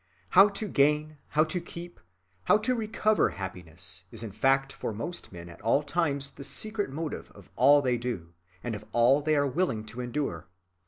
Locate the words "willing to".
9.45-10.01